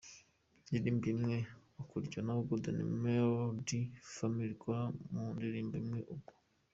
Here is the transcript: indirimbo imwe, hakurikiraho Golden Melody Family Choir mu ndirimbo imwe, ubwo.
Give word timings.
indirimbo 0.67 1.05
imwe, 1.13 1.37
hakurikiraho 1.75 2.39
Golden 2.47 2.79
Melody 3.03 3.81
Family 4.13 4.55
Choir 4.61 4.91
mu 5.11 5.25
ndirimbo 5.35 5.75
imwe, 5.83 6.01
ubwo. 6.13 6.33